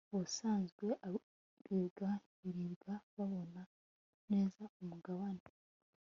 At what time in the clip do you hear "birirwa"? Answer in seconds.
2.41-2.93